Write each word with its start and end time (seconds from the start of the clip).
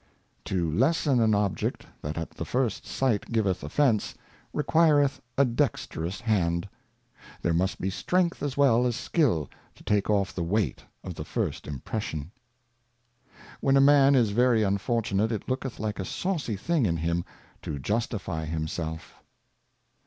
To 0.45 0.67
lessen 0.71 1.19
an 1.19 1.35
Object 1.35 1.85
that 2.01 2.17
at 2.17 2.31
the 2.31 2.43
first 2.43 2.87
Sight 2.87 3.31
giveth 3.31 3.63
Offence, 3.63 4.15
requireth 4.51 5.21
a 5.37 5.45
dexterous 5.45 6.21
Hand: 6.21 6.67
There 7.43 7.53
must 7.53 7.79
be 7.79 7.91
Strength 7.91 8.41
as 8.41 8.57
well 8.57 8.87
as 8.87 8.95
Skill 8.95 9.47
to 9.75 9.83
take 9.83 10.09
off 10.09 10.33
the 10.33 10.41
Weight 10.41 10.83
of 11.03 11.13
the 11.13 11.23
first 11.23 11.67
Impression. 11.67 12.31
When 13.59 13.77
a 13.77 13.79
Man 13.79 14.15
is 14.15 14.31
very 14.31 14.63
unfortunate, 14.63 15.31
it 15.31 15.47
looketh 15.47 15.79
like 15.79 15.99
a 15.99 16.05
saucy 16.05 16.55
thing 16.55 16.87
in 16.87 16.97
him 16.97 17.23
to 17.61 17.77
justify 17.77 18.45
himself. 18.45 19.21